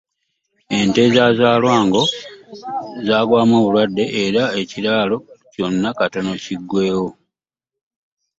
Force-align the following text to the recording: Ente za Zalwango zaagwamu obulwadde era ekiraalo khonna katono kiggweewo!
Ente 0.77 1.01
za 1.15 1.25
Zalwango 1.39 2.03
zaagwamu 3.07 3.53
obulwadde 3.59 4.05
era 4.23 4.43
ekiraalo 4.61 5.17
khonna 5.53 5.89
katono 5.97 6.31
kiggweewo! 6.43 7.09